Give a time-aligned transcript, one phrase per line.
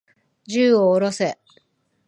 [0.47, 1.37] 銃を下ろせ。